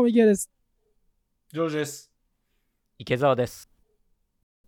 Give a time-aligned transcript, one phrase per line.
[0.00, 0.50] も、ミキヤです。
[1.52, 2.10] ジョージです。
[2.98, 3.68] 池澤です。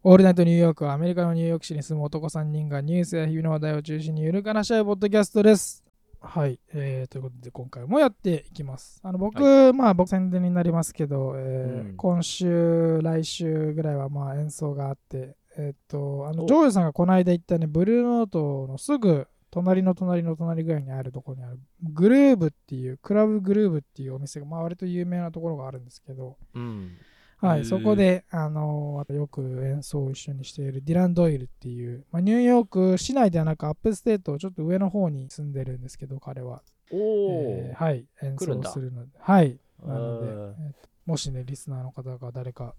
[0.02, 5.82] オールナイトニューヨークはアメリカのニューヨーク市に住む男3人がニュースや日々の話題を中心にゆるく話し合うポッドキャストです。
[6.20, 9.00] はい、えー、ということで今回もやっていきます。
[9.02, 26.92] あの僕、まあ僕宣伝になりますけど、えーうん今週、来週ぐらいはまあ演奏があって、えーっと、あのおジョージさんがこの間言ったね、ブルーノートのすぐ隣の隣の隣ぐらいにあるところにあるグルーブっていう、クラブグルーブっていうお店が、まあ割と有名なところがあるんですけど、うん。
[27.36, 36.62] はい、そこで、あのーよく演奏を一緒にしているディラン・ドイルっていう、まあ、ニューヨーク市内ではなく upstate、ちょっと上の方に住んでるんですけど、彼は。
[36.90, 39.10] えーはい、演奏するので。
[39.18, 39.58] はい。
[39.84, 42.74] なので、うんえーともしね、リスナーの方が誰か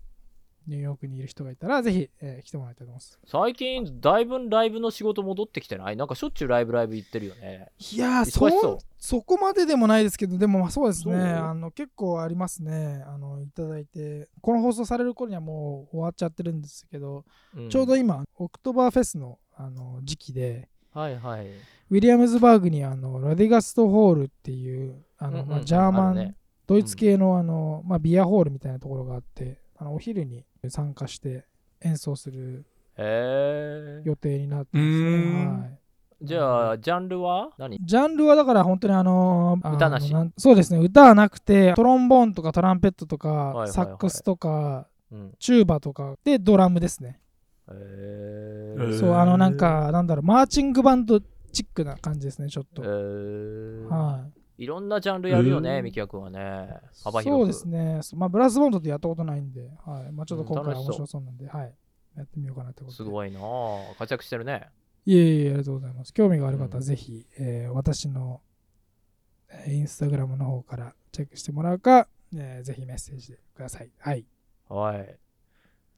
[0.68, 3.20] ニューヨークにいる人がいたら、ぜひ、えー来てもらいたいと思います。
[3.26, 5.96] 最近だいぶライブの仕事戻ってきてない？
[5.96, 7.70] なんかしょっちゅうライブライブ行ってるよね。
[7.92, 8.76] いやーそ忙しそう。
[8.76, 17.26] ん、そこまででもないですけど、でもまあそうですね、そうあの結構ありますね、あのいただいて、この放送される頃にはもう終わっちゃってるんですけど、
[17.56, 17.70] うん。
[17.70, 21.48] ちょうど今、オクトバーフェスのあの時期で、はいはい。
[21.48, 26.36] ウィリアムズバーグにあのラディガストホールっていうあの、うんうんまあ、ジャーマン、あるね。
[26.66, 31.46] ドイツ系のあの、まあ、ビアホールみたいなところがあってあのお昼に参加して
[31.82, 32.66] 演奏する。
[32.96, 35.62] 予定になってますね、ん。
[35.62, 35.80] はい、
[36.22, 37.80] じゃあ、ジャンルは何？
[37.84, 40.14] ジャンルはだから本当にあのあの歌なし。
[40.14, 40.80] んそうですね。
[40.80, 43.68] 歌はなくてトロンボーンとかトランペットとか、いはいはい。
[43.70, 45.32] サックスとかうん。
[45.40, 47.20] チューバとかでドラムですね、
[47.68, 48.76] へへえ。
[48.78, 49.00] ー。
[49.00, 52.90] そうあのなんかなんだろうマーチングバンドチックな感じですねちょっと、へえ。
[53.90, 56.40] はいいろんなジャンルやるよね、うんミキヤ君はね。
[57.04, 57.24] 幅広く。
[57.24, 58.18] そうですね。
[58.20, 60.12] まあ、ブラスボンドってやったことないんで、はい。
[60.12, 61.74] まあ、ちょっと今回面白そうなんで、はい。
[62.16, 62.96] やってみようかなってことで。
[62.98, 64.70] すごいなあ活躍してるね。
[65.06, 66.14] いえいえ、ありがとうございます。
[66.14, 68.42] 興味がある方はうんぜひ、えー私の、
[69.50, 73.92] えーインスタグラムの方からチェックしてもらうか、えーぜひメッセージでください。
[73.98, 74.26] はい。
[74.70, 75.18] はい。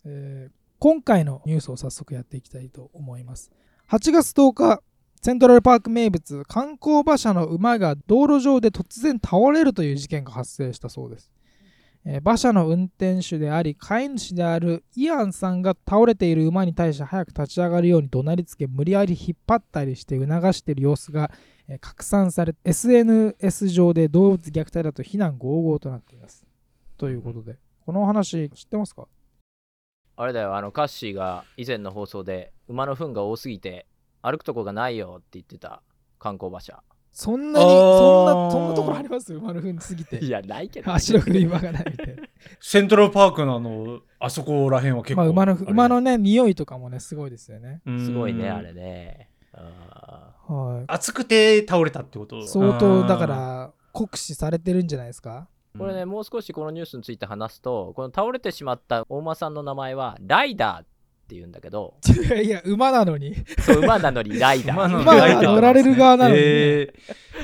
[0.06, 3.50] えー今回のニュースを早速やっていきたいと思います。
[3.90, 4.84] 8月10日、
[5.26, 11.32] セントラルパーク名物、観光馬車の馬が道路上で突然倒れるという事件が発生したそうです。
[12.06, 21.32] えー馬車の運転手であり、飼い主であるイアンさんが倒れている馬に対して早く立ち上がるように怒鳴りつけ、無理やり引っ張ったりして促している様子が、
[21.68, 26.46] えー拡散され、SNS 上で動物虐待だと非難合々となっています。
[27.00, 29.08] ということで、この話知ってますか？
[30.18, 33.88] あれだよ、あの、カッシーが以前の放送で、馬の糞が多すぎて、
[34.26, 35.84] 歩くとこがないよって言ってた
[36.18, 36.82] 観光馬車。
[37.12, 39.34] そんなに、そんな、そんなところあります？
[39.34, 40.18] 馬の糞すぎて。
[40.18, 40.92] いや、ないけど。
[40.92, 42.24] 足の振り場がないみたいな。
[42.60, 45.22] セントラルパークのあの、あそこらへんは結構。
[45.22, 47.82] まあ、馬の、馬のね、匂いとかもね、すごいですよね。
[47.86, 49.30] うんすごいね、あれね。
[49.54, 52.40] あは暑くて倒れたってこと？
[52.40, 52.48] い。
[52.48, 55.48] 相当、だかあら、酷使されてるんじゃないですか？
[55.78, 60.86] これね、もう少しこのニュースについて話すと、この倒れてしまった大間さんの名前は、ライダーっ
[61.28, 63.36] て言うんだけど、い やいや、馬なのに。
[63.62, 64.76] そう馬なのに ライダー。
[64.76, 66.94] 馬の馬がライダー乗られる側なのにねえ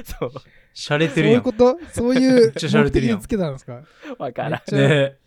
[0.04, 0.32] ー、そう、
[0.74, 1.38] しゃれそうてるやん。
[1.38, 1.78] いうこと？
[1.92, 3.84] そういう目的につけたんですか？
[4.20, 4.76] わからん。
[4.76, 5.18] ね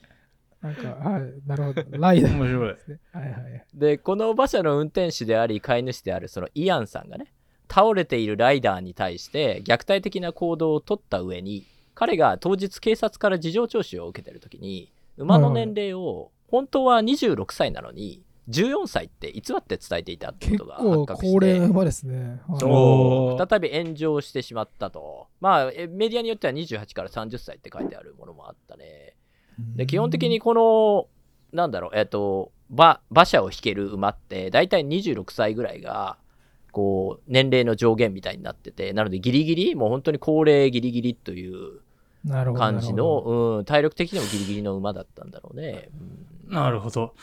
[0.63, 1.85] なんか、はい、なるほど。
[1.91, 2.81] ライダー面白いで。
[2.81, 2.99] すね。
[3.13, 3.65] はいはい。
[3.75, 7.35] で、この馬車の運転手であり、飼い主であるそのイアンさんがね、
[7.71, 22.41] 倒れているライダーに対して虐待的な行動を取った上に、彼が当日警察から事情聴取を受けてる時に、馬の年齢を本当は26歳なのに、14歳って偽って伝えていたってこ結とが構発覚して、高齢な馬ですね。
[22.59, 25.29] 再び炎上してしまったと。
[25.41, 29.17] まあ、えメディアによっては28から30歳って書いてあるものもあったね。
[29.77, 31.07] で基本的にこの
[31.57, 36.19] なんだろうえっ、と馬馬車を引ける馬って大体26歳ぐらいが
[36.73, 41.81] こう年齢の上限みたいになっててなのでギリギリもう本当に高齢ギリギリという
[42.25, 42.61] なるほど。
[42.61, 47.15] 感じの、うん、体力的にもギリギリの馬だったんだろうね、うんなるほど。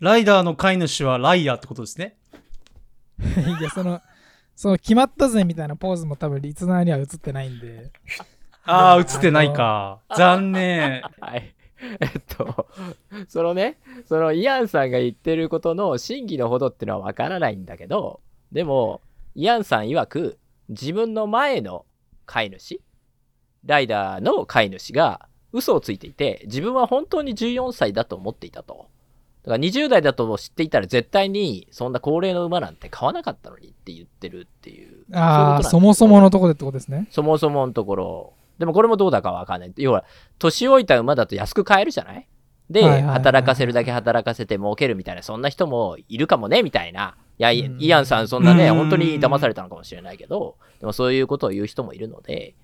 [0.00, 2.16] ライダーの飼い主はライアーってことですね。
[3.60, 4.00] いや、その、
[4.56, 7.90] その決まったぜみたいなポーズも多分リツナーには映ってないんで。
[8.64, 10.00] ああ、映ってないか。
[10.16, 11.02] 残念。
[11.20, 11.54] はい
[12.00, 12.66] えっと
[13.28, 18.20] そのねそのイアンさんが言ってることの真偽のほどっていうのはわからないんだけど
[18.52, 19.00] でも
[19.34, 20.38] イアンさん曰く
[20.68, 21.86] 自分の前の
[22.26, 22.80] 飼い主
[23.64, 28.88] ライダーの飼い主が嘘をついていて自分は本当に14歳だと思っていたと
[29.42, 37.08] だから20代だと知っていたら絶対にそんな高齢の馬なんて買わなかったのにって言ってるっていうああ、そもそものとこでってことですね。
[37.10, 38.32] そもそものところ。
[38.58, 39.72] でもこれもどうだかわかんない。
[39.78, 40.04] 要は、
[40.38, 42.26] 年老いた馬だと安く買えるじゃない？
[42.68, 47.16] で、はいはいはいはい働かせるだけ働かせて儲けるみたいな、そんな人もいるかもね、みたいな。
[47.38, 52.54] いや、イアンさん、そんなね、うん本当に騙されたのかもしれないけど、でもそういうことを言う人もいるので、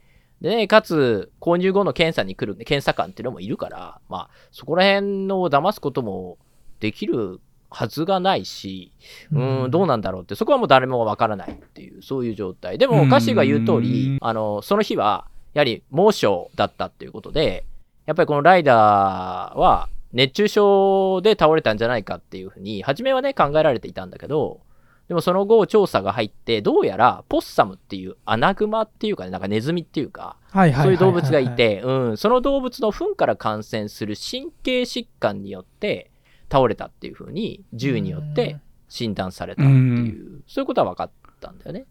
[0.43, 6.37] でね、かつ、購入後の検査に来る検査官っていうのもいるから、まあ、そこら辺の騙すことも
[6.81, 7.41] できる
[7.71, 8.93] はずがないし、
[9.33, 12.79] うーん、どうなんだろうって、そこはもう誰もわからないっていう、そういう状態。
[12.79, 13.09] でも、うん。
[13.09, 17.65] 歌詞が言う通り、あの、その日は、やはり猛暑だったっていうことで、
[18.07, 24.61] やっぱりこのライダーは、熱中症で倒れたんじゃないかっていうふうに、初めはね、考えられていたんだけど、
[25.09, 36.11] でもその後調査が入って、どうやらポッサムっていうアナグマっていうかね、なんかネズミっていうか、そういう動物がいて、うん、その動物の糞から感染する神経疾患によって
[36.51, 38.59] 倒れたっていうふうに、銃によって
[38.89, 41.11] 診断されたっていう、そういうことは分かっ
[41.41, 41.87] たんだよね。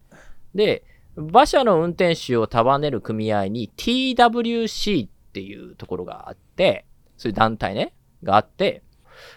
[0.54, 0.84] で、
[1.16, 6.84] 馬車の運転手を束ねる組合に TWC っていうところがあって、
[7.16, 8.82] そういう団体ね、があって、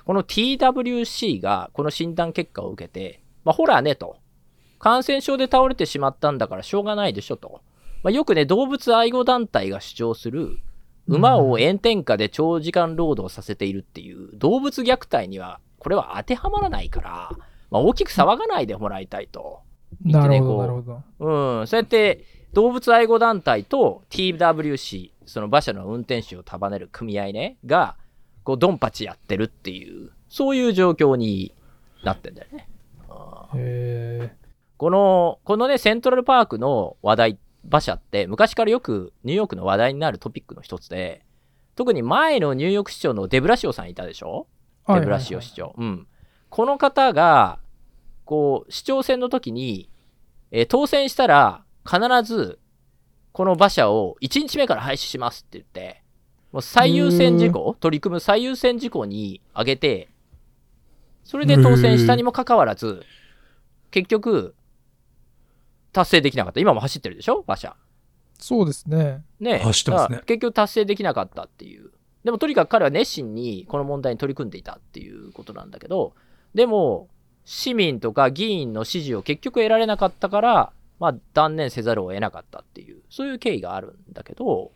[0.05, 4.17] この TWC がこの診断結果を受けて、まあ、ほらねと、
[4.77, 7.61] 感染症で倒れてしまったんだからしょうがないでしょと。
[8.03, 10.59] まあ、よくね、動物愛護団体が主張する、
[11.15, 17.31] 馬を炎天下で長時間労働させているっていう動物虐待には、これは当てはまらないから、
[17.71, 19.61] まあ、大きく騒がないでもらいたいと。
[20.03, 21.59] なるほど、こうなるほど。
[21.59, 27.95] うん、そうやって動物愛護団体と TWC、その馬車の運転手を束ねる組合ね、が、
[28.43, 31.53] こう、ドンパチやってるっていう、そういう状況に
[32.03, 32.67] なってんだよね。
[33.55, 34.31] へ
[34.77, 41.23] この、このね、セントラルパークの話題、馬車って昔からよくニューヨークの話題になるトピックの一つで、
[41.75, 44.47] 特に前のニューヨーク市長のデブラシオさんいたでしょ？
[44.85, 45.73] ーデブラシオ市長。
[45.77, 46.07] うん。
[46.49, 47.59] この方が、
[48.25, 49.89] こう、市長選の時に、
[50.51, 52.59] えー当選したら、必ず、
[53.31, 56.03] この馬車を1日目から廃止しますって言って、
[56.51, 60.09] もう最優先事項、取り組む最優先事項に挙げて、
[61.23, 63.03] それで当選したにもかかわらず、
[63.91, 64.55] 結局、
[65.91, 66.59] 達成できなかった。
[66.59, 67.43] 今も走ってるでしょ？
[67.47, 67.75] 馬車。
[68.39, 69.23] そうですね。
[69.39, 71.91] ねえ走ってますね結局達成できなかったっていう。
[72.23, 76.13] でもとにかく彼は熱心にこの問題に取り組んでいたっていうことなんだけど、
[76.53, 77.07] でも、
[77.45, 84.71] 市民とか議員の支持を結局得られなかったから、まあ断念せざるを得なかったっていう、そういう経緯があるんだけど、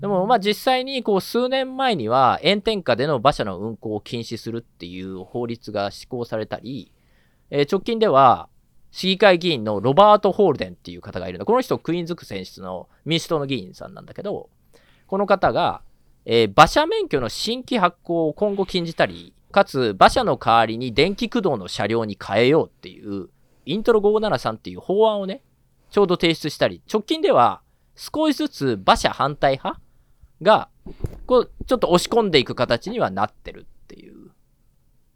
[0.00, 6.92] でもまあ実際にこう数年前には炎天下での馬車の運行を禁止するっていう法律が施行されたり、
[7.50, 8.48] えー直近では
[8.90, 11.44] 市議会議員のロバート・ホールデンっていう方がいるの。
[11.44, 14.48] この人クイーンズ区選出の民主党の議員さんなんだけど、
[15.06, 15.82] この方が、
[16.24, 23.28] えー馬車免許の新規発行を今後禁じたり、かつ馬車の代わりに電気駆動の車両に変えようっていう、
[23.64, 25.42] イントロ573っていう法案をね、
[25.90, 27.62] ちょうど提出したり、直近では
[27.96, 29.80] 少しずつ馬車反対派
[30.42, 30.68] が、
[31.26, 34.30] こう、ちょっと押し込んでいく形にはなってるっていう。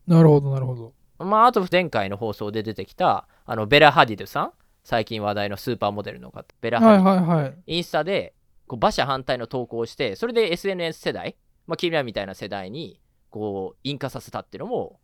[0.06, 0.92] なるほど、なるほど。
[1.24, 4.52] まあ、あと前回の放送で出てきた、あの、ベラ・ハディドさん
[4.84, 7.54] 最近話題のスーパーモデルの方、ベラ・ハはいディドはいはい。
[7.66, 8.34] インスタで
[8.66, 11.36] こう馬車反対の投稿をして、それで SNS 世代、
[11.66, 13.00] まあ、君らみたいな世代に
[13.30, 15.00] こう引火させたっていうのも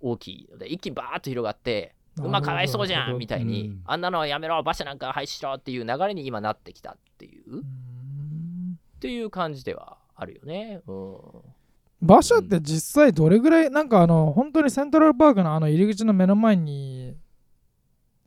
[0.00, 7.64] 大きいので、一気にバーッと広がって、馬かわいそうじゃんみたいに、うんあんなのはやめろ、馬車なんか廃止しろっていう流れに今なってきたっていう、うっ
[9.00, 10.80] ていう感じではあるよね。
[10.86, 11.16] うん。
[12.02, 17.16] 馬車って実際どれぐらい、なんかあの、本当にセントラルパークのあの入り口の目の前に、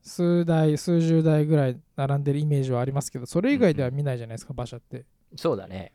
[0.02, 5.06] 数台、数十台ぐらい並んでるイメージはありますけど、それ以外では見ないじゃないですか、馬車って。
[5.36, 5.92] そうだね。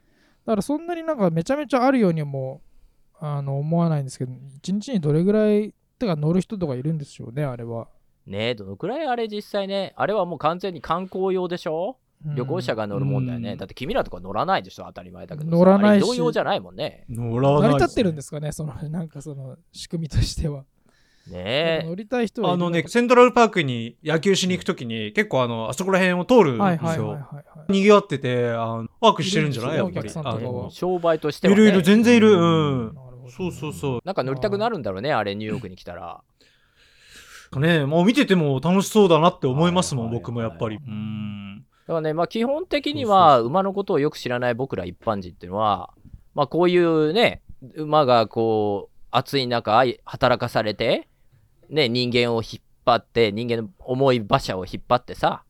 [0.46, 2.60] だからそんなになんかめちゃめちゃあるようにも
[3.18, 7.88] あの思わないんですけど、一日にどれぐらい、てか乗る人とかいるんでしょうね、あれは。
[8.26, 11.88] ねえ、どのくらいあれ実際ね、あれはもう完全に観光用でしょ？
[11.88, 13.52] うん旅行者が乗るもんだよね。
[13.52, 15.56] うんだって君らとか乗らないでしょ当たり前だけどさ。
[15.56, 17.04] 乗らないしあれ移動用じゃないもんね。
[17.08, 20.64] 乗らない成り立ってるんですかね、そのなんかその仕組みとしては。
[21.30, 21.82] ねえ。
[21.86, 27.08] 乗りたい人はあのね、セントラルパークに野球しに行くときに、結構あの、あそこら辺を通るんはいですよ。
[27.08, 27.72] はいはいはいはい。
[27.72, 29.76] 賑わってて、あのワークしてるんじゃない？
[29.76, 30.10] やっぱり。
[30.70, 31.62] 商売としては、ね。
[31.62, 32.32] いるいる、全然いる。
[32.32, 32.94] うん。
[33.30, 34.00] そうそうそう。
[34.04, 36.22] なんか乗りたくなるんだろうね、あれ、ニューヨークに来たら。
[37.56, 40.76] ね、もう見てても楽しそうだなって思いますもん、はいはい僕もやっぱり。
[40.76, 41.63] はいうん。
[41.86, 45.90] だからね、まあ基本的には、馬のことをよく知らない僕ら一般人っていうのは、
[46.34, 47.42] まあこういうね、
[47.76, 51.08] 馬がこう、暑い中、働かされて、
[51.68, 55.44] ね、人間を引っ張って、人間の重い馬車を引っ張ってさ、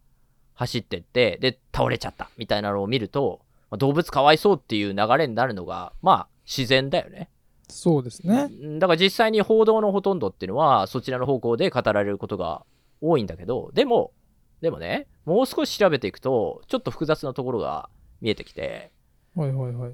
[0.55, 7.31] 走ってって、で、倒れちゃった、みたいなのを見ると、まあ動物かわいそうっていう流れになるのが、まあ自然だよね。
[7.69, 8.49] そうですね。
[8.51, 12.65] うんだから実際に報道のほとんどっていうのはそちらの方向で語られることが
[13.01, 14.13] 多いんだけどでも
[14.65, 17.89] でもねもう少し調べていくとちょっと複雑なところが
[18.21, 18.91] 見えてきて
[19.37, 19.93] はいはいはい。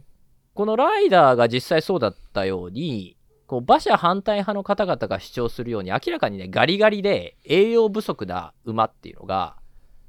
[0.55, 9.57] このライダーが実際そうだったようにこう馬車反対派の方々が主張するように明らかにねガリガリで栄養不足な馬っていうのが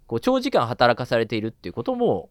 [0.07, 2.29] こう長時間働かされているっていうことも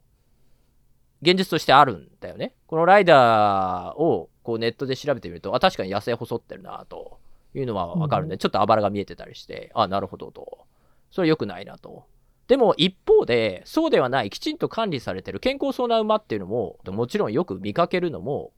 [1.23, 2.55] 現実としてあるんだよね。
[2.67, 7.19] このライダーをこうネットで調べてみると、あ、確かに痩せ細ってるなと
[7.55, 10.67] いうのはわかるんで、うんちょっとあばらが見えてたりして、あ、なるほどと。
[11.11, 12.07] それ良くないなと。
[12.51, 18.51] でも一方で、そうではない、きちんと管理されてる健康そうな馬っていうのも、もちろんよく見かけるのも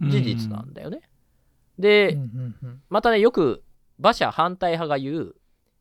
[0.00, 1.00] 事実なんだよね。
[1.76, 2.16] で、
[2.88, 3.64] またね、よく
[3.98, 5.34] 馬車反対派が言う、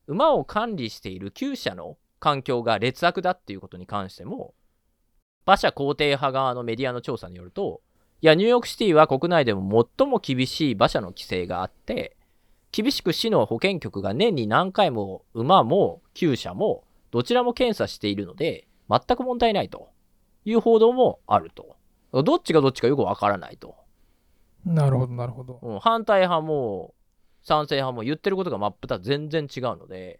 [0.08, 4.56] 馬を管理している厩舎の環境が劣悪だっていうことに関しても、
[5.46, 7.84] 馬車肯定派側のメディアの調査によると、
[8.22, 12.18] いや、ニューヨークシティは国内でも最も厳しい馬車の規制があって、
[12.72, 16.85] 厳しく市の保健局が年に何回も馬も厩舎も
[17.16, 19.88] どちらも検査しているので、全く問題ないと。
[20.44, 21.78] いう報道もあると。
[22.12, 23.78] どっちがどっちかよくわからないと。
[24.66, 25.60] なるほどなるほど。
[25.62, 26.94] うん、反対派も
[27.42, 30.20] 賛成派も言ってることが真っ二つ全然違うので。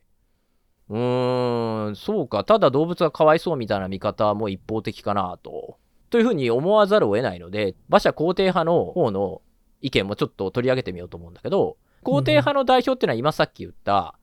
[0.88, 2.46] うーんそうか。
[2.46, 5.78] ただ動物がかわいそうみたいな見方も一方的かなと。
[6.10, 9.42] というふうに思わざるを得ないので馬車肯定派の方の
[9.82, 11.76] 意見もちょっと取り上げてみようと思うんだけど
[12.06, 14.18] 肯定派の代表っていうのは今さっき言った、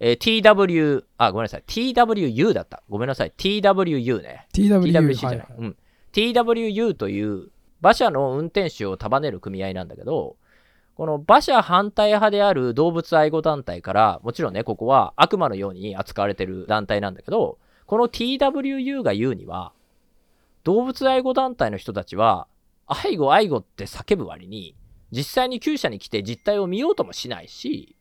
[0.00, 1.64] えー TW あごめんなさい。
[1.66, 2.82] TWU だった。
[2.88, 3.32] ごめんなさい。
[3.36, 4.46] TWU ね。
[4.52, 5.54] TW TWC じゃない、はいはい。
[5.58, 5.76] うん、
[6.12, 7.48] TWU という
[7.84, 10.36] 馬車の運転手を束ねる組合なんだけど
[10.94, 19.72] この馬車反対派である動物愛護団体からもちろんねここは悪魔のように扱われてる団体なんだけどこの TWU が言うには
[20.62, 22.46] 動物愛護団体の人たちは
[22.86, 24.74] 愛護愛護って叫ぶ割に
[25.10, 27.96] 実際に厩舎に来て実態を見ようともしないし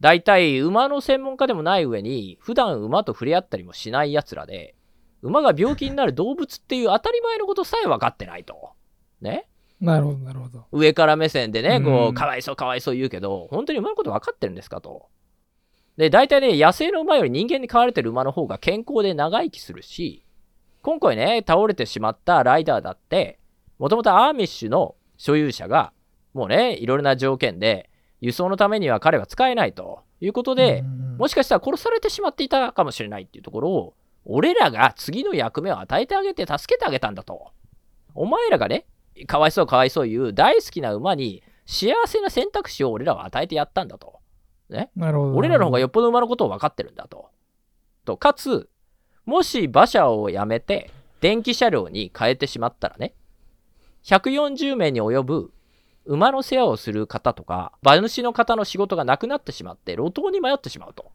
[0.00, 4.74] 大体馬の専門家でもない上に普段馬と触れ合ったりもしない奴らで
[5.22, 8.72] 馬が病気になる動物っていう当たり前のことさえ分かってないと。
[9.20, 9.48] ね？
[9.80, 15.08] なるほどなるほど上から目線でね、こうんう、かわいそうかわいそう言うけど、本当に馬のこと分かってるんですかと。
[15.96, 20.24] で、大体ね、野生の馬より人間に飼われてる馬の方が健康で長生きするし、
[20.82, 23.38] 今回ね、倒れてしまったライダーだって、
[23.78, 25.92] もともとアーミッシュの所有者が、
[26.32, 30.82] もうね、いろいろな条件で、輸送のためには彼は使えないということで、
[31.18, 33.94] もししかしたら殺されてしまっていたかもしれないっていうところを、
[34.24, 37.52] 俺らが次の役目を与えてあげて助けてあげたんだと。
[38.14, 38.86] お前らがね、
[39.26, 44.20] かわいそうかわいそう言う大好きな馬に幸せな選択肢を俺らは与えてやったんだと。
[44.96, 47.30] なるほど俺らの方がよっぽど馬のことを分かってるんだと。
[48.04, 48.68] と、かつ、
[49.24, 53.14] もし馬車をやめて電気車両に変えてしまったらね、
[54.04, 55.52] 140名に及ぶ
[56.06, 61.12] 馬の世話をする方とか、馬主の方の仕事がなくなってしまって、路頭に迷ってしまうと。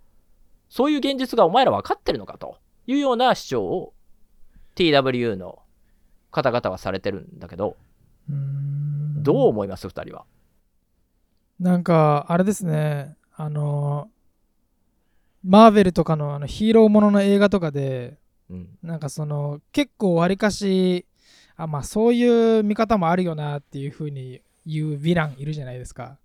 [0.70, 2.58] そういう現実がお前ら分かってるのかと
[2.88, 3.94] いうような主張を
[4.76, 5.60] TWU の
[6.32, 7.76] 方々はされてるんだけど、
[8.30, 9.88] どう思います？
[9.90, 10.24] 二人は。
[11.60, 14.10] なんかあれですねあの
[15.44, 18.18] マーベルとかのあのヒーローものの映画とかで
[18.50, 18.70] うん。
[18.82, 21.06] なんかその結構わりかし
[21.58, 26.18] あまあそういう見方もあるよなっていうふうに言うヴィランいるじゃないですか。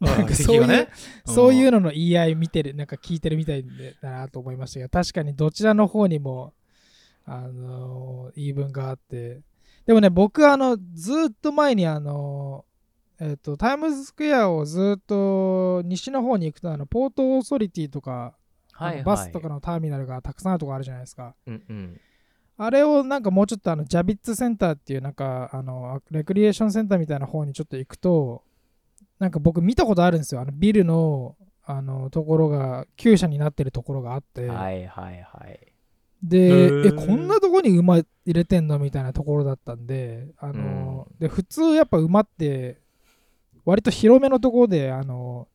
[0.00, 0.88] なんかそういう、ね
[1.24, 3.64] そういうのの言い合い見てるなんか聞いてるみたい
[4.00, 4.80] だなと思いました。
[4.80, 6.54] けど確かにどちらの方にも
[7.24, 9.40] あの言い分があって。
[9.86, 12.64] でもね僕あのずっと前にあの
[13.20, 18.34] えっ、とタイムズスクエアをずっと西の方に行くとあのポートオーソリティとか、
[18.74, 21.34] あのバスとかのターミナルがたくさんあるとこあるじゃないですか。
[21.46, 22.00] うんうん。
[22.58, 28.42] あれをなんかもうちょっとあのジャビッツセンターっていうなんかあのレクリエーションセンターみたいな方にちょっと行くと
[29.18, 30.40] なんか僕見たことあるんですよ。
[30.40, 35.60] あのビルのあのところが厩舎になってるところがあって、はいはいはい。
[36.22, 38.78] でえこんなとこに馬入れてんの？
[38.78, 42.80] みたいなところだったんであの、で普通やっぱ馬って
[43.64, 45.48] 割と広めのところであの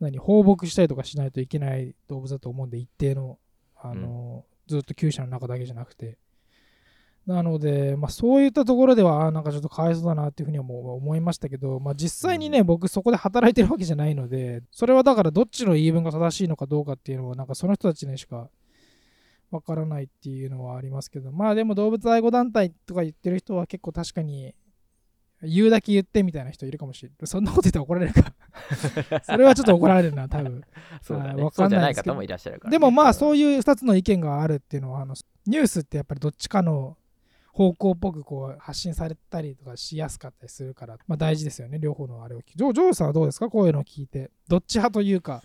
[0.00, 3.38] 何放牧したりとかしないといけない動物だと思うんで一定の
[3.80, 6.18] あの、ずっと厩舎の中だけじゃなくて
[7.26, 18.48] なので、まあ、そういったところではなんかちょっとかわいそうだなっていうふうにはもう思いましたけど、まあ、実際にね、僕そこで働いてるわけじゃないのでそれはだからどっちの言い分が正しいのかどうかっていうのはなんかその人たちにしか
[19.50, 24.54] わからないっていうのはありますけどまあでも動物愛護団体とか言ってる人は結構確かに
[25.42, 27.26] 言うだけ言ってみたいな人いるかもしれない。
[27.26, 28.32] そんなこと言ったら怒られるか。
[29.22, 30.62] それはちょっと怒られるな多分。
[31.02, 31.34] そうだね。
[31.34, 32.12] はいわそうじゃないかんないですけど。
[32.12, 35.14] 方もいらっしゃるからね、でもまあそういいう2つの意見があるっていうのはあの
[35.46, 36.96] ニュースってやっぱりどっちかの
[37.56, 41.78] 方向っぽくこう発信されたりとかしやすかったりするから、まあ、大事ですよね。
[41.78, 43.48] 両方のあれをジョジョーさんはどうですか？
[43.48, 44.30] こういうのを聞いて。
[44.46, 45.42] どっち派というか。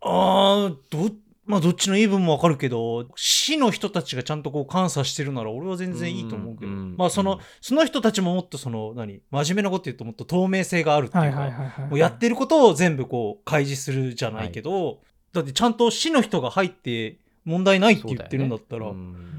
[0.00, 1.10] ああ、ど、
[1.44, 15.00] まあどっちの言い分もわかるけど、市の人たちがちゃんとこう監査してるなら俺は全然いいと思うけど、うんうんまあその、その人たちももっとその、何、真面目なこと言うともっと透明性があるっていうか、はいはいはいはい、もうやってることを全部こう開示するじゃないけど、
[15.34, 19.30] だってちゃんと市の人が入って問題ないって言ってるんだったら、うん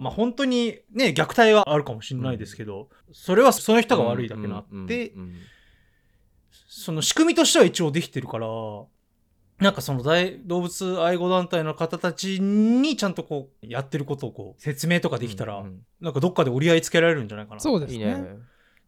[0.00, 5.34] まあ本当にね、虐待はあるかもしれないですけど、それはその人が悪いだけなって、うんうんうん
[6.68, 8.46] その仕組みとしては一応できてるから、
[9.58, 17.60] なんかその大動物愛護団体の方たちにちゃんとこうやってることをこう説明とかできたら、うんうんなんかどっかで折り合いつけられるんじゃないかな。
[17.60, 18.36] そうですねいいね。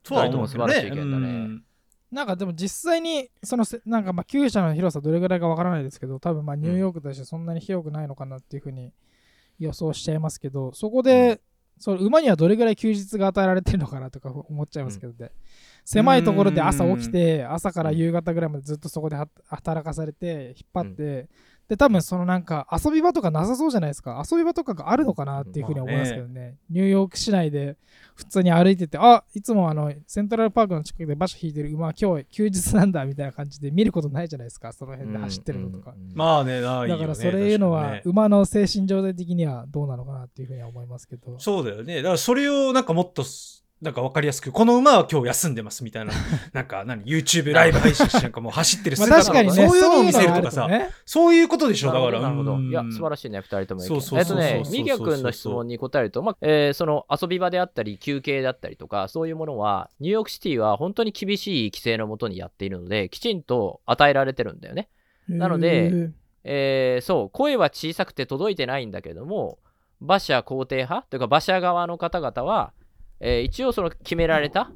[0.03, 0.29] とは思うけどね。
[0.29, 1.65] 二人とも素晴らしい意見だねうん
[2.11, 8.93] なんかでも実際にそのせなんかまあ厩舎の広さどれぐらいかわからないですけど多分まあニューヨークとしてそんなに広くないのかなっていうふうに
[9.59, 11.41] 予想しちゃいますけどそこで、
[11.79, 15.31] その馬にはどれぐらい休日が与えられてるのかなとか思っちゃいますけどね、
[15.85, 21.29] 狭いところで朝起きて朝から夕方ぐらいまでずっとそこでは働かされて引っ張って、
[21.69, 24.23] で多分そのなんか遊び場とかなさそうじゃないですか。
[24.31, 27.77] 遊び場とかがあるのかなっていうふうに思いますけどね,、ニューヨーク市内で
[28.15, 34.73] 普通に歩いててあいつもあのセントラルパークの近くで馬車引いてる馬今日休日なんだみたいな感じで見ることないじゃないですか。
[34.73, 36.11] その辺で走ってるのとか、うんうん。
[36.11, 36.89] うんまあね、ないよね。
[36.89, 41.39] だからそれいうのは馬の精神状態的にはどうなのかなっていうふうには思いますけど。
[41.39, 41.97] そうだよね。
[41.97, 46.13] だからそれをなんかもっとす、なんかわかりやすく、この馬は今日休んでますみたいな、
[46.53, 52.21] なんか何、YouTube ライブ配信してなんかもう走ってるまあ姿とか確かにねそういうのを見せるとかさ、ねそういうことでしょ、だから。
[52.21, 52.55] なるほど。
[52.55, 53.89] うんいや、素晴らしいね、二人とも意見。
[53.89, 64.89] そうそうえっとそうそうそうね、ミギャ君の質問に答えると、まあ、えーその遊び場であったり、休憩だったりとか、そういうものは、ニューヨークシティは本当に厳しい規制のもとにやっているので、きちんと与えられてるんだよね。
[65.29, 66.11] なので
[66.43, 69.59] えーそう、声は小さくて届いてないんだけども、
[70.01, 71.07] 馬車肯定派？
[71.11, 72.73] というか馬車側の方々は、
[73.21, 74.71] えー一応その決められた、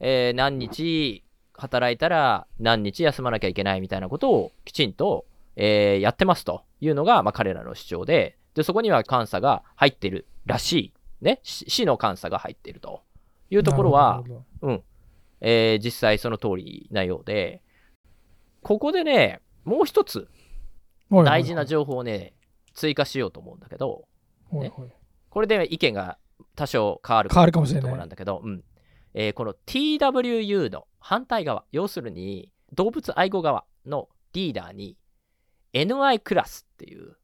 [0.00, 5.26] えー何日働いたら何日休まなきゃいけないみたいなことをきちんと、
[5.56, 13.02] えーやってますというのが、まあ、彼らの主張でで、そこには監査が入ってるらしい、ね、市市の監査が入っていると
[13.50, 14.24] いうところは、
[14.62, 14.82] うん。
[15.40, 17.62] えー実際その通りなようで、
[18.62, 20.28] ここでね、もう一つ
[21.24, 22.34] 大事な情報をね、
[22.74, 24.08] 追加しようと思うんだけど、
[24.50, 24.92] はいはい。
[25.30, 26.18] これで意見が
[26.54, 28.64] 多少変わる変わるかもしれないところなんだけど、うん。
[29.14, 34.96] えーこの TWU の反対側、要するに動物愛護側のリーダーに
[35.72, 37.16] NI クラスっていう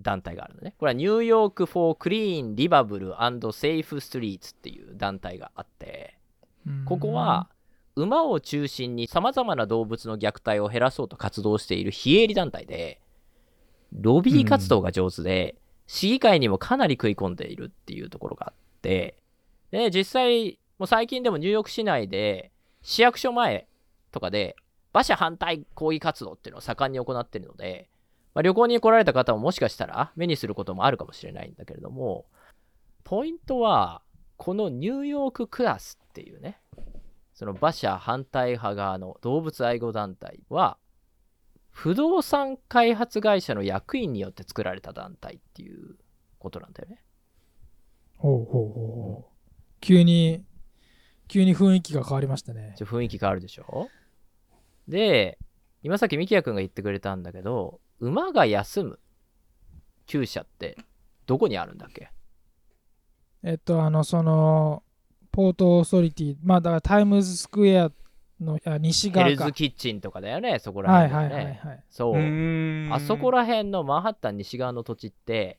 [0.00, 0.74] 団体があるのね。
[0.78, 6.18] これはニューヨーク・フォー・クリーン・リバブル・セーフ・ストリーツっていう団体があって、
[6.66, 6.84] うん。
[6.84, 7.48] ここは
[7.96, 13.00] 馬を中心にさまざまな動物の虐待を減らそうと活動している非営利団体で
[13.92, 15.56] ロビー活動が上手で、
[15.88, 19.16] 市議会にもかなり食い込んでいるっていうところがあって
[19.72, 23.66] で実際もう最近でもニューヨーク市内で市役所前
[24.12, 24.54] とかで
[24.92, 27.88] 馬車反対抗議活動っていうのを盛んに行ってるので、
[28.34, 32.26] まあ、旅行に来られた方ももしかしたら目にすることもあるかもしれないんだけれども
[33.04, 34.02] ポイントは
[34.36, 36.60] このニューヨーククラスっていうね
[37.32, 40.76] その馬車反対派側の動物愛護団体は
[41.80, 45.94] 不動産開発会社の役員によって作られた団体っていう
[46.40, 47.00] ことなんだよね。
[48.16, 49.32] ほうほうほうほう。
[49.80, 50.44] 急に
[51.28, 52.74] 急に雰囲気が変わりましたね。
[52.80, 53.88] 雰囲気変わるでしょ？
[54.88, 55.38] で
[55.84, 58.98] 今さっきミキヤ君が言ってくれたんだけど馬が休む
[60.08, 60.76] 厩舎って
[61.26, 62.10] どこにあるんだっけ？
[63.44, 64.82] えっとあのその
[65.30, 67.92] ポートオーソリティまあだからタイムズスクエア
[68.40, 69.30] のあ西ヘ側か。
[69.30, 71.84] ルズキッチンとかだよねそこらはい辺だよね、はいはいはい。
[71.90, 72.94] そう。
[72.94, 75.58] あそこら辺のマンハッタン西側の土地って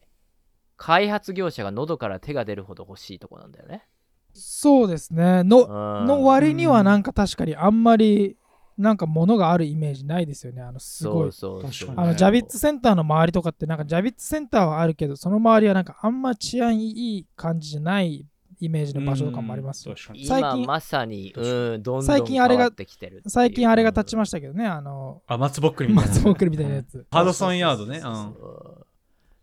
[0.78, 3.86] 開発業者が喉から手が出るほど欲しいとこなんだよね。
[4.34, 5.44] そうですね。
[5.44, 6.06] のうん。
[6.08, 8.38] の割にはなんか確かにあんまり
[8.78, 10.62] なんか物があるイメージないですよね。
[10.62, 11.32] あのすごい。
[11.34, 11.94] そうそう。
[11.98, 18.26] あのジャビッツセンターの周りとかってなんかジャビッツセンターはあるけどその周りはなんかあんま治安いい感じじゃない
[18.62, 23.30] イメージの場所とかもあります最近今まさに、うん、どんどん最近あれが変わってきてるっていう。
[23.30, 26.14] 最近あれが立ちましたけどねあのあ、松ぼっくりみたいな。
[26.14, 27.06] 松ぼっくりみたいなやつ。
[27.10, 28.02] ハドソンヤードね。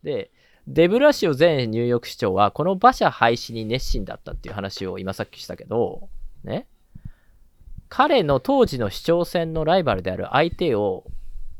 [0.03, 0.31] で
[0.67, 6.09] デブラシオ前ニューヨーク市長はこの馬車廃止に熱心だったっていう話を今さっきしたけど
[6.45, 6.67] ね。
[7.89, 11.05] 彼の当時の市長選のライバルである相手を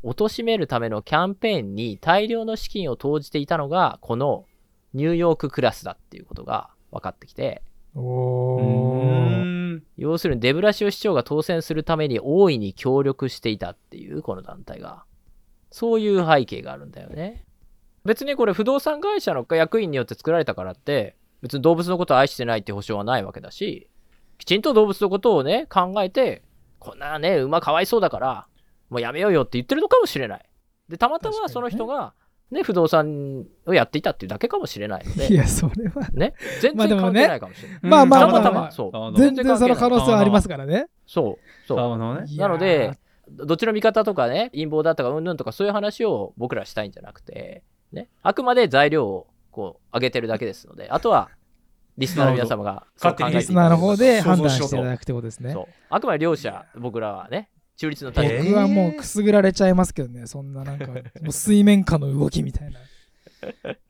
[0.03, 4.45] 貶めるためのキャンペーンに大量の資金を投じていたのがこの
[4.93, 7.61] ニューヨーククラスだっていうことが分かってきて。
[9.95, 15.03] 要するにデブラシオ市長が当選するために大いに協力していたっていうこの団体が。
[15.71, 17.45] そういう背景があるんだよね。
[18.05, 23.89] 別にこれ不動産会社の役員によって作られたからって別に動物のことを愛してないって保証はないわけだし
[24.37, 26.41] きちんと動物のことをね考えて
[26.79, 28.47] こんなね馬かわいそうだから
[28.89, 30.45] もうやめようよって言ってるのかもしれない。
[30.87, 32.13] でたまたまその人が
[32.51, 36.07] ね不動産をやっていたっていうだけかもしれないのいでやそれは。
[36.13, 37.21] ね全まあでもね。
[37.21, 38.59] 然関係ないかもしれない、まあまあまあたまたま。
[38.59, 39.17] あまそう。
[39.17, 40.87] 全然その可能性はありますからね。
[41.05, 41.67] そう。
[41.67, 41.79] そう。
[41.79, 42.25] あのね。
[42.37, 42.97] ので、
[43.29, 51.29] どっちの味方とかね、陰謀だとかうんぬんとかそういう話を僕らしたいんじゃなくて、ね、あくまで材料をこう上げてるだけですのであとは
[51.97, 55.51] リスナーの皆様がそう考えていただリスナーの方で判断していただくってことですね。
[55.51, 55.65] そう。
[55.89, 58.61] あくまで両者僕らはね中立の立場。
[58.61, 60.27] はもうくすぐられちゃいますけどね。
[60.27, 60.87] そんななんか
[61.21, 62.79] もう水面下の動きみたいな。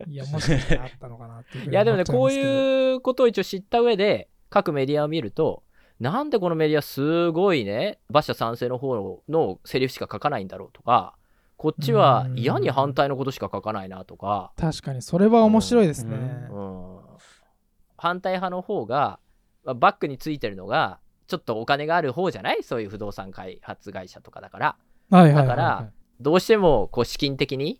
[0.08, 5.64] いやもしかしたらあったのかなっていういやでもねこういうことを一応知った上で各メディアを見ると
[6.02, 11.16] なんでこのメディアすごいね馬車賛成の方のセリフしか書かないんだろうとか
[11.56, 16.16] こっちは嫌に反対のことしか書かないなとか、確かにそれは面白いですね、
[16.52, 17.00] うん、
[17.98, 19.20] 反対派の方が
[19.64, 22.64] まあバックについてるのがちょっとお金がある方じゃない？
[22.64, 24.76] そういう不動産開発会社とかだから。
[25.10, 25.48] はいはいはいはい。
[25.48, 27.80] だからどうしてもこう資金的に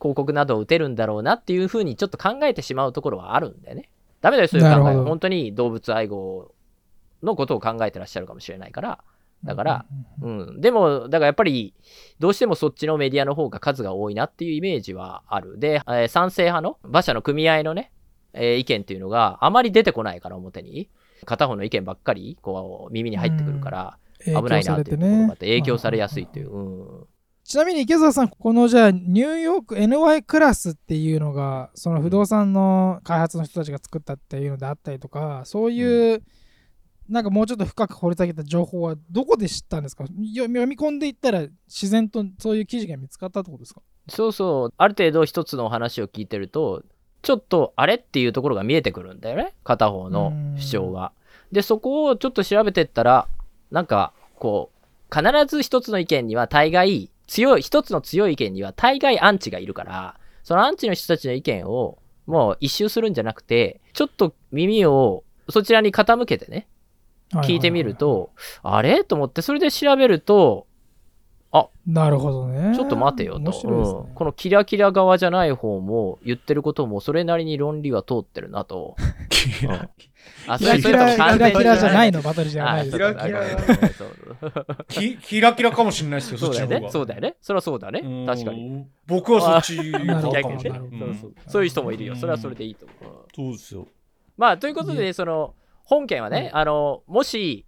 [0.00, 3.90] 広告などを打てるんだろうなっていうふうにちょっと考えてしまうところはあるんだよね。
[4.20, 6.54] ダメだよそういう考え本当に動物愛護
[7.22, 9.04] のことを考えてらっしゃるかもしれないから。
[9.44, 9.86] だから、
[10.22, 11.74] うん、でもだからやっぱり
[12.18, 15.58] どうしてもそっちのメディアの方が数が多いなっていうイメージはある。
[15.58, 17.92] で、えー賛成派の馬車の組合のね、
[18.32, 20.88] えー意見っていうのがあまり出てこないから表に
[21.24, 26.50] 片方の意見ばっかりこう耳に入ってくるから危ないなっていうところがあって影響されやすいっていう。
[26.50, 27.06] うん。
[27.44, 36.24] ちなみに池澤さんこのじゃあニューヨーク NY クラスっていうのがその不動産の開発の人たちが作ったっていうのであったりとかそういう、
[37.08, 40.02] なんかもうちょっと深く掘り下げた情報はどこで知ったんですか？
[40.06, 43.80] 読み読み込んでいったら自然とそういう記事が見つかったってことですか？
[44.08, 46.82] そうそう、ある程度一つの話を聞いてると、
[47.22, 51.12] ちょっとあれっていうところが見えてくるんだよね、片方の主張が。
[51.52, 53.28] で、そこをちょっと調べてったら、
[53.70, 54.76] なんか、こう、
[55.14, 66.68] 必ず一つの意見には大概、強い、一つの強い意見には大概アンチがいるから、そのアンチの人たちの意見をもう一周するんじゃなくて、ちょっと耳をそちらに傾けてね、
[67.32, 68.30] 聞いてみると、
[68.62, 69.02] あれ？
[69.02, 70.66] と思って、それで調べると、
[71.86, 78.96] なるほどねちょっと待てよと、ねうんこのキラキラ側じゃない方も言ってることもそれなりに論理は通ってるなと。
[78.98, 79.88] うん
[80.48, 83.42] あキラキラキラキラじゃないののバトルじゃないですキラキラ
[85.20, 86.76] キラキラかもしれないですよ、そだよね。
[86.76, 86.90] そうっちの方が。
[86.90, 87.36] そうだよね。
[87.40, 88.26] そりゃそうだね。
[88.26, 88.70] 確かに。
[88.70, 88.86] に。
[89.06, 90.80] 僕はそっちなるほどかもしれない。
[90.80, 92.16] なるほどうんそうそうそういう人もいるよ。
[92.16, 93.26] それはそれでいいと思う。
[93.34, 93.86] そうですよ。
[94.36, 97.65] まあ、ということで、その、本件はね、あの、もし、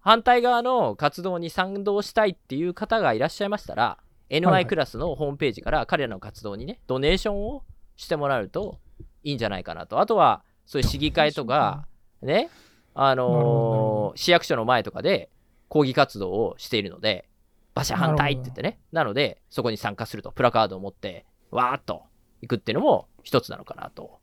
[0.00, 7.64] 反対側の活動に賛同したいっていう方がいらっしゃいましたら、はい NY クラスのホームページから彼らの活動にね、ドネーションを
[7.96, 8.78] してもらうと
[9.24, 10.00] いいんじゃないかなと。
[10.00, 11.88] あとは、そういう市議会とか、
[12.22, 12.48] ね、
[12.94, 15.30] あのー市役所の前とかで
[15.68, 17.28] 抗議活動をしているので、
[17.74, 22.04] 馬車反対って言ってね、なので、そこに参加すると、プラカードを持って、わーっと
[22.40, 24.19] 行くっていうのも一つなのかなと。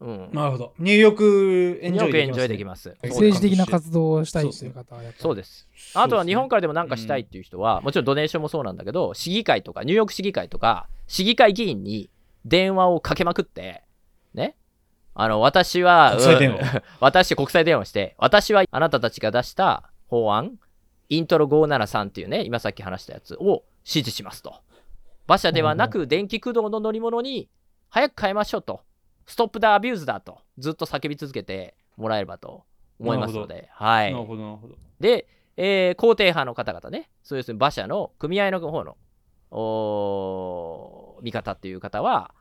[0.00, 0.30] うん。
[0.32, 0.74] なるほど。
[0.78, 2.96] ニューヨークエンジョイよくエンジョイでききます。
[3.02, 5.66] 政治的な活動をしたいという方はやっぱりそうです。
[5.94, 12.10] あとは日本からでも何かしたいっていう人は、もちろん donation もそうなんだけど、市議会とか、ニューヨーク市議会とか、市議会議員に
[12.44, 13.82] 電話をかけまくって、
[14.34, 14.54] ね。
[15.14, 20.58] あの、私は、国際電話うん 私、国際電話して、私はあなたたちが出した法案、
[21.08, 24.54] Intro 573っていうね、今さっき話したやつを支持しますと。
[25.26, 27.48] 馬車ではなく、電気駆動の乗り物に
[27.88, 28.80] 早く変えましょうと。
[29.28, 30.38] Stop the abuse だと。
[30.56, 32.64] ずっと叫び続けてもらえればと
[32.98, 33.68] 思いますので。
[33.72, 34.12] はい。
[34.12, 34.74] なるほど、なるほど。
[35.00, 38.96] で、えー肯定派の方々ね、そういう馬車の組合の方の
[39.50, 42.34] おー見方っていう方は、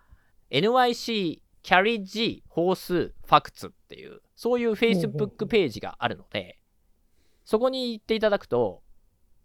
[0.49, 6.57] NYC Carriage Horse Facts っていう、そういう Facebook ページがあるので、
[7.43, 8.81] そこに行っていただくと、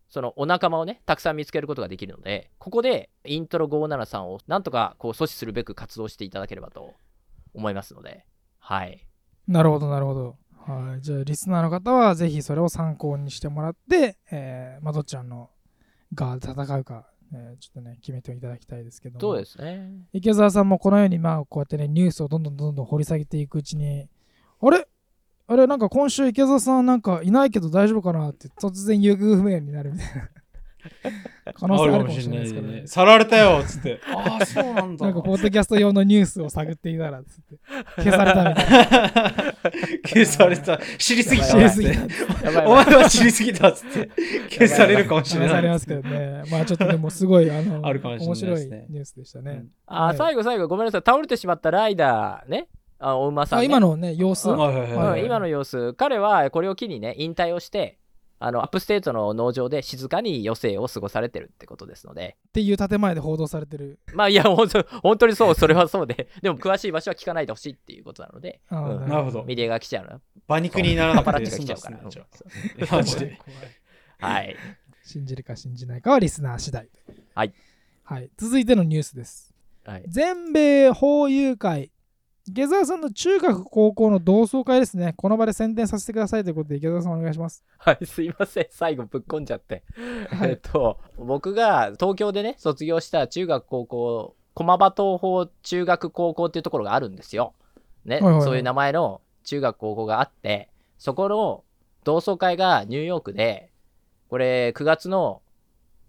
[0.09, 6.93] そのお仲間をね、たくさん見つけることができるので、ここでイントロ573をなんとかこう阻止するべく活動していただければと
[7.55, 8.25] 思いますので、
[8.59, 9.07] はい。
[9.47, 10.37] なるほどなるほど。
[10.67, 11.03] はい。
[11.03, 15.51] じゃあリスナーの方はぜひそれを参考にしてもらって、えーまあ、どちらの
[16.15, 19.21] 側で戦うか、えーちょっとね決めていただきたいですけども。
[19.21, 19.91] そうですね。
[20.13, 24.07] 池澤さんもこのようにまあこうやってねニュースをどんどんどんどん掘り下げていくうちに
[24.61, 24.87] あれ？
[25.49, 30.29] あれなんか今週池澤さんなんかいないけど大丈夫かなって突然行方不明になるみたいな
[31.55, 34.01] 可能性あるかもしれないですけどねさられたよっつって。
[34.15, 35.07] ああ、そうなんだ。
[35.07, 37.57] なんかポッドキャスト用のニュースを探っていたらつって
[38.03, 39.55] 消されたみたいな
[40.05, 40.79] 消された。
[40.99, 44.11] 知りすぎた知りすぎたやばいお前は知りすぎたっつって。
[44.51, 45.49] 消されるかもしれない。
[45.49, 46.43] 話されますけどね。
[46.51, 49.65] まあちょっとでもすごい、あの、あるかもしれない面白いニュースでしたね。
[49.87, 52.69] あ、はい最後最後ごめんなさい倒れてしまったライダーね
[52.99, 54.49] あお馬さん、ね、あ今のね、様子？
[54.49, 57.99] 今の様子彼はこれを機にね引退をして
[58.45, 62.37] あの upstate の農場で静かに余生を過ごされてるってことですので。
[62.49, 64.01] っていう建前で報道されてる。
[64.15, 66.29] まあいや本当 本当にそうそれはそうで。
[66.43, 68.61] でも詳しい場所は聞かないでほしいっていうことなので。
[68.69, 69.45] なるほど。
[69.45, 72.97] メディアが来ちゃうの馬肉にならなパパラッくてチが来ちゃうから。
[72.97, 73.39] マジで。
[74.19, 74.57] はい。
[75.05, 76.89] 信じるか信じないかはリスナー次第。
[77.35, 77.55] はい。
[78.03, 78.31] はい。
[78.37, 79.55] 続いてのニュースです。
[79.85, 80.05] はい。
[80.09, 81.93] 全米法友会
[82.49, 88.67] 池澤さんの中学高校の同窓会ですねこの場で宣伝させてくださいということで池澤さんお願いしますはい、すいません。
[88.71, 89.83] 最後ぶっこんじゃって。
[90.31, 97.55] はいえっと、僕が東京でね、卒業した中学高校、駒場東邦中学高校っていうところがあるんですよ。
[98.05, 101.65] ね、はいはいはいそういう名前の中学高校があって、そこの
[102.05, 103.73] 同窓会がニューヨークで、
[104.29, 105.43] これ9月の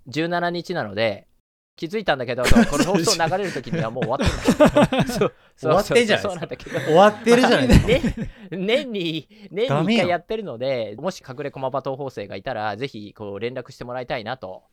[0.10, 1.28] 17日なので、
[1.76, 5.06] 気づいたんだけど、 この放送流れる時にはもう終わってんだ。
[5.12, 6.80] そう終わってんじゃないそうなんだけど。
[6.80, 7.88] 終わってるじゃないですか。
[7.88, 14.64] ね、年に年に1ダメよ回やってるのでもし隠れ駒場東法生がいたらぜひこう連絡してもらいたいなと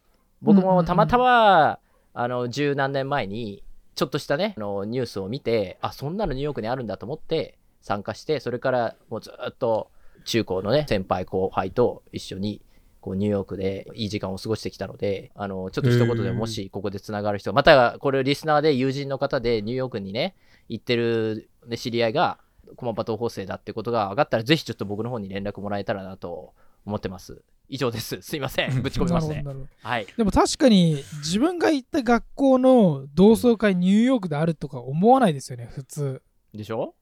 [0.43, 1.79] 僕もたまたま
[2.13, 3.63] あの十何年前に
[3.95, 9.91] ちょっとしたねあのニュースを見てあそんなのニューヨークにあるんだと思って参加してそれからもうずっと
[10.25, 12.63] 中高のね先輩後輩と一緒に
[13.01, 20.35] こうニューヨークでいい時間を過ごしてきたのであのちょっと一言でもしここでつながる人またこれリスナーで友人の方でニューヨークにね
[20.69, 22.39] 行ってる、ね、知り合いが
[22.77, 27.43] 駒場東法生だってことが分かったらぜひちょっと僕の方に連絡もらえたらなと思ってます。
[27.69, 28.21] 以上です。
[28.21, 28.83] すいません。
[28.83, 29.45] ぶち込みますね。
[29.83, 30.07] はい。
[30.17, 36.23] でも確かに自分が行った学校の同窓会ニューヨークであるとか思わないですよね普通。
[36.53, 36.95] でしょ？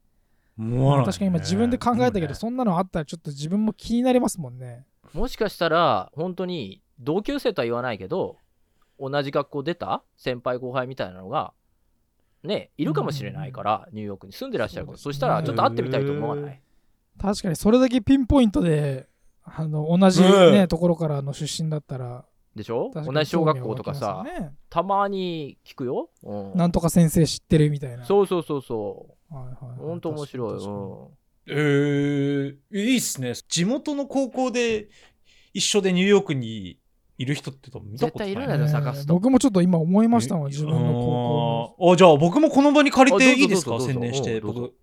[0.57, 8.37] も確かに今自分で考えたけど、ねそんなのあったらちょっと自分も気になりますもんねもしかしたら本当に同級生とは言わないけど
[8.99, 11.53] 同じ学校出た先輩後輩みたいなのが
[12.43, 16.61] ねいるかもしれないから、ニューヨークに住んでらっしゃるからそ,、したらちょっと会ってみたいと思わない？
[17.21, 19.09] 確かにそれだけピンポイントで
[19.45, 20.69] あの同じ、ねうん。
[20.69, 22.91] ところからの出身だったらでしょ？
[22.95, 24.25] 同じ小学校とか興さ、
[24.69, 28.05] たまに聞くよ、うん、なんとか先生知ってるみたいな。
[28.05, 29.35] そうそうそうそう。
[29.35, 29.79] はいはいはい。
[29.79, 31.18] 本当面白い、うん
[31.51, 33.33] えー、いいっすね。
[33.49, 34.89] 地元の高校で
[35.55, 36.79] 一緒でニューヨークに
[37.17, 38.29] いる人って多分見たことない。
[38.29, 39.15] 絶対いるんだよね探すと。
[39.15, 43.81] 僕もちょっと今思いましたもん自分の高校あじゃあ僕もこの場に借りていいですか？
[43.81, 44.75] 宣伝して僕。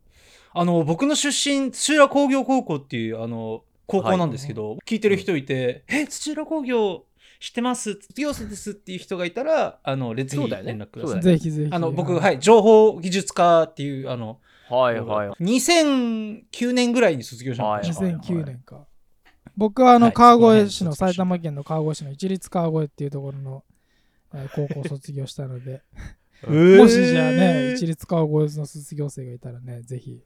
[0.58, 7.04] あの僕の出身土浦工業高校っていうあの高校なんですけど、聞いてる人いて「え土浦工業
[7.41, 7.93] 知ってます？
[7.93, 10.71] 卒業生です」っていう人がいたらあのぜひそうだよね。
[10.71, 11.69] 連絡ください、そうだよぜひぜひ。
[11.71, 15.30] あの僕はい情報技術科っていうあのはいはい。
[15.43, 17.82] 2009年ぐらいに卒業したのかな。
[17.82, 18.86] はい2009年か。
[19.58, 23.63] 僕はあのはい川越市の埼玉県の川越市の一律川越っていうところの
[24.34, 25.82] えー高校を卒業したので。
[26.45, 30.21] もしじゃあね一律川越の卒業生がいたらねぜひ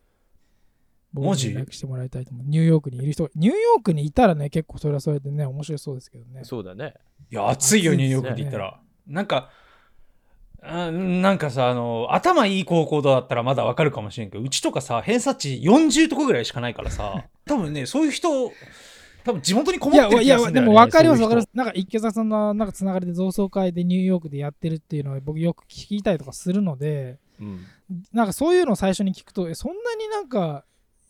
[1.14, 2.46] 僕に連絡してもらいたいと思う。
[2.46, 6.44] ニューヨークにいる人ニューヨークにいたらね結構それはそれでね面白そうですけどね。
[6.44, 6.96] そうだね。
[7.32, 8.80] いや、暑いよ、ニューヨークで行ったら。
[9.06, 9.52] なんか、
[10.62, 18.52] あなんかさ、あの、頭いい高校だったらまだわかるかもしれんけど、うちとかさ、偏差値40とこぐらいしかないからさ、 多分ね、そういう人、
[19.24, 20.74] 多分地元にこもいやってるいやで気がするんだよね。
[20.74, 21.50] も分かります分かりそういう人ます。
[21.54, 27.66] なんか池澤さんのなんかつながりで同窓会でニューヨークでやってるっていうのは僕よく聞いたりとかするのでうん。
[28.14, 30.64] なんかそういうのを最初に聞くとえそんなになんか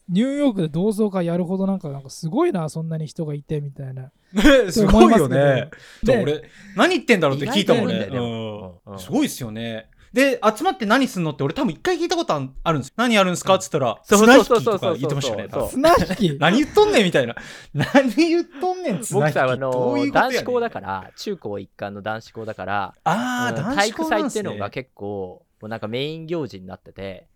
[0.09, 4.11] ニューヨークで同窓会やるほどなんかなんかすごいなそんなに人がいてみたいなね
[4.71, 5.69] すごいよね。
[6.03, 6.43] で俺、
[6.75, 8.09] 何言ってんだろうって聞いたもんね。
[8.99, 9.87] すごいっすよね。
[10.13, 12.93] で、集まって何すんのって俺多分一回聞いたことあるんですよ。
[12.97, 13.55] 何やるんですか？
[13.55, 15.69] って言ったら、そう綱引きとか言ってましたよね。
[15.69, 17.35] 綱引き 何言っとんねんみたいな。
[17.73, 19.13] 何言っとんねん、綱引き。
[19.13, 27.27] 僕さあのどういうことやねん男子校だから中高一貫の男子校だからああ、うん男子体育祭校なんすねっていうのが結構もうなんかメイン行事になってて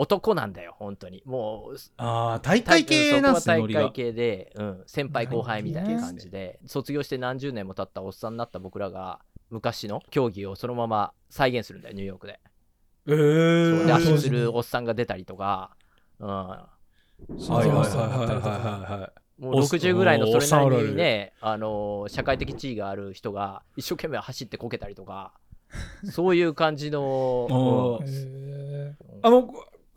[0.00, 1.22] 男なんだよ本当に。
[1.26, 3.92] もうああ、大会系なんすね、大会。
[3.92, 6.60] 系で、うん、先輩後輩みたいな感じで。
[6.66, 9.18] 卒業して何十年も経ったおっさんになった僕らが
[9.50, 12.40] 昔の競技をそのまま再現するんだよニューヨークで。
[13.08, 13.86] えー。
[13.86, 15.76] で足するおっさんが出たりとか、
[16.20, 16.68] うん、もは
[17.26, 25.32] いはいはいはいはいはうおっ60ぐらいのそれなりにね、あのー社会的地位がある人が一生懸命走ってこけたりとか。
[26.10, 27.98] そういう感じの。
[29.22, 29.52] あの、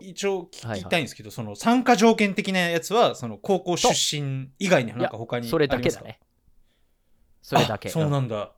[0.09, 6.19] 一応聞きたいんですけど、その参加条件的なやつは、その高校出身以外になんか他にそれだけだね。
[7.41, 7.89] それだけ。
[7.89, 8.53] そうなんだ。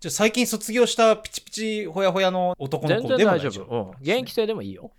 [0.00, 3.64] じゃあ最近卒業したピチピチほやほやの男の全然子でも大丈夫？
[3.64, 3.90] うん。
[4.02, 4.92] 現役生でもいいよ。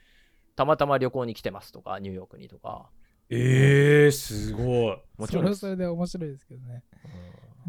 [0.56, 2.90] たまたま旅行に来てますとか、ニューヨークにとか。
[3.30, 4.66] ええー、すごい。
[4.66, 6.84] ーもちろんそれはそれで面白いですけどね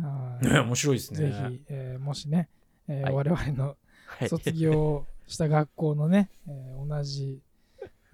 [0.00, 1.18] はいね、面白いですね。
[1.18, 2.48] ぜひ、えーもしね、
[2.86, 7.40] えーはい我々のはい卒業した学校のね、えー同じ、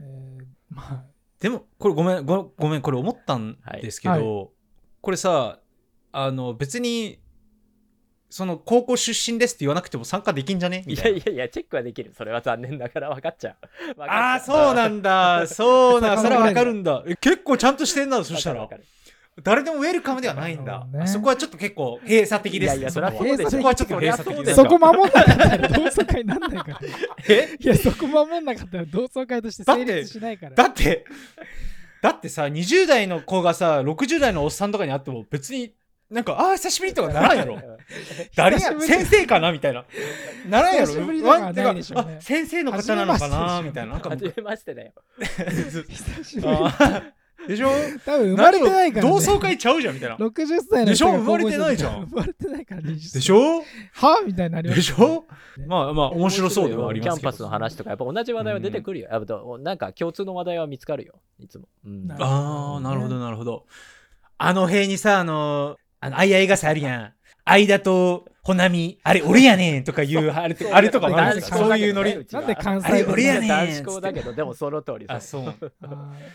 [0.00, 1.04] えーまあ
[1.40, 4.48] でも、これごめん、ごごめん、これ思ったんですけど、はい
[5.02, 5.59] これさ、
[6.12, 7.20] あの、別に、
[8.30, 10.83] その、高校出身ですって言わなくても参加できんじゃね？
[10.87, 11.18] みいたいな。
[11.18, 12.14] やいやいや、チェックはできる。
[12.16, 14.02] それは残念ながら分かっちゃう。
[14.02, 15.46] ああ、そうなんだ。
[15.46, 17.04] そうな、 それはわかるんだ。
[17.07, 18.76] え結構ちゃんとしてんな、そしたらわか。
[18.76, 18.85] る
[19.42, 22.79] 誰でもウェルカムではないんだねあそこはちょっと結構閉鎖的です、ね。
[22.79, 23.07] いやいやそこ
[23.66, 24.57] はちょっと閉鎖的です。
[24.57, 26.81] そこ守んなかったら同窓会になんないから。
[27.29, 27.57] え？
[27.59, 30.55] いや、そこ守んなかったら同窓会として成立しないから。
[30.55, 31.05] だって、
[32.01, 35.75] だってさ、20代の子がさ、60代のおっさんとかに会っても別に、
[36.11, 37.59] なんか、ああ、久しぶりとかならんやろ。
[38.37, 39.51] 誰や先生かな？
[39.51, 39.85] みたいな。
[40.49, 40.87] ならんやろ。
[40.87, 43.62] 久し先生の方なのかな？
[43.62, 43.94] みたいな。
[43.94, 44.92] なんか初めましてだよ。
[45.18, 46.57] 久しぶり。
[47.48, 47.70] でしょ？
[48.04, 49.11] 多分生まれてないから、ね。
[49.11, 50.16] 同窓会ちゃうじゃんみたいな。
[50.16, 51.12] 60歳の人がでしょ？
[51.18, 53.12] 生まれてないじゃん生まれてないから20歳。
[53.12, 53.62] でしょ？
[53.92, 55.24] はみたいになりますでしょ？
[55.66, 57.16] まあまあ、面白そうではありますけど。
[57.16, 59.09] キャンパスの話とか、やっぱ同じ話題は出てくるよ。
[59.11, 61.20] やっぱなんか共通の話題は見つかるよ。
[61.38, 61.68] いつも。
[61.85, 63.66] うんなああ、なるほど、なるほど。
[64.38, 67.12] あの塀にさ、あの、あの、あいあい傘あるやん。
[67.44, 71.57] 間と、ほなみ、あれ、俺やねんとかいう、あれとあれとかもあるんですか？
[71.57, 72.26] 男子校そういうノリ。
[72.30, 75.26] なんで関西あれ俺やねん男子校だけど、でもその通りあ、さ。
[75.26, 75.54] そう。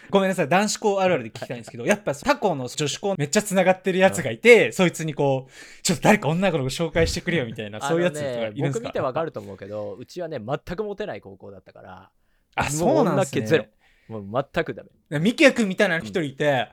[0.10, 8.80] ごめんなさい、男子校あるあるで聞きたいんですけど、やっぱ他校の女子校めっちゃ繋がってるやつがいて、そいつにこう、ちょっと誰か女の子紹介してくれよみたいな、そういうやつとかいるんですか？
[8.80, 12.10] 僕見てわかると思うけど、うちはね、全くモテない高校だったから、
[12.56, 13.64] あ、そうなんですもう女っ気ゼロ。
[13.64, 13.70] ね。
[14.08, 15.20] もう全くダメ。
[15.20, 16.70] ミキヤ君みたいな一人いて、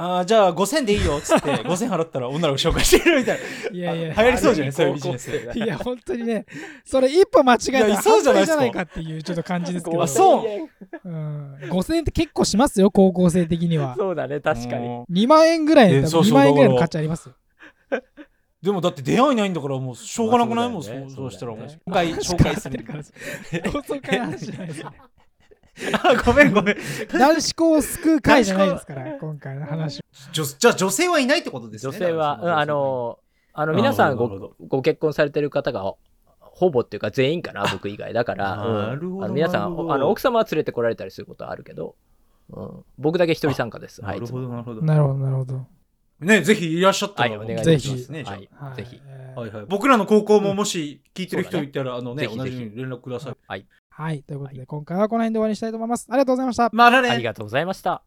[0.00, 3.38] あーじゃあ5000でいいよっつって 5000払ったら女の子紹介してるみたい
[3.72, 4.68] いやいやあ流行りそうじゃない？
[4.68, 6.46] あそういうビジネスいや、本当にね、
[6.84, 10.00] それ一歩間違えたらいやいそうじゃないかっていうちょっと感じですけど。
[10.02, 10.68] あそう
[11.04, 11.54] うん。
[11.62, 13.96] 5000円って結構しますよ、高校生的には。
[13.98, 14.40] そうだね、な。
[14.40, 14.86] 確かに。
[14.86, 17.34] うん2万円ぐらいだったら2えそうそう万円ぐらいの価値ありますよ。
[18.62, 20.68] でもだって出会いないんだからもうしょうがなくない？
[20.70, 23.02] もうそうまあそうだよねそうしたらもうそうだよね今回紹介する から
[23.72, 24.92] 同窓会の話じゃないですよ。
[26.02, 26.76] あごめんごめん。
[27.12, 30.02] 男子校を救う会じゃないですから、今回の話。
[30.32, 33.18] じょじゃあ女性はいないってことですね女性は、うんあの、
[33.52, 35.94] あのあ皆さんごご結婚されてる方が
[36.40, 38.12] ほぼっていうか全員かな、僕以外。
[38.12, 38.76] だから、うん。
[38.76, 41.94] なるほどあの皆さんあの、奥様は連れてこられたりすることはあるけど、
[42.50, 44.00] うん、僕だけ一人参加です。
[44.00, 44.82] は、ないるほどなるほど。
[44.82, 45.66] なるほど、なるほど。
[46.20, 48.06] ねぜひいらっしゃったらはいお願いします。
[48.06, 49.00] ぜひねはいはいぜひ。
[49.06, 49.50] えーはい。
[49.52, 49.66] はい。
[49.68, 52.50] 僕らの高校ももし聞いてる人いたらあのねぜひぜひ。
[52.50, 53.36] 同じように連絡ください。
[53.46, 53.66] はい。
[53.98, 56.06] はい、ということで、今回はこの辺で終わりにしたいと思います。
[56.08, 56.70] ありがとうございました。
[56.72, 58.04] まああらねありがとうございました。